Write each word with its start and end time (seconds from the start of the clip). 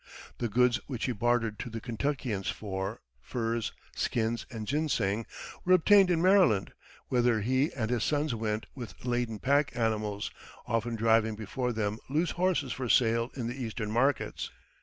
The 0.39 0.49
goods 0.49 0.79
which 0.87 1.05
he 1.05 1.11
bartered 1.11 1.59
to 1.59 1.69
the 1.69 1.79
Kentuckians 1.79 2.49
for 2.49 3.01
furs, 3.21 3.71
skins, 3.95 4.47
and 4.49 4.65
ginseng 4.65 5.27
were 5.63 5.73
obtained 5.73 6.09
in 6.09 6.23
Maryland, 6.23 6.73
whither 7.09 7.41
he 7.41 7.71
and 7.73 7.91
his 7.91 8.03
sons 8.03 8.33
went 8.33 8.65
with 8.73 8.95
laden 9.05 9.37
pack 9.37 9.75
animals, 9.75 10.31
often 10.65 10.95
driving 10.95 11.35
before 11.35 11.71
them 11.71 11.99
loose 12.09 12.31
horses 12.31 12.73
for 12.73 12.89
sale 12.89 13.29
in 13.35 13.45
the 13.45 13.63
Eastern 13.63 13.91
markets. 13.91 14.49